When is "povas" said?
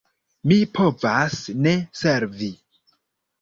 0.77-1.35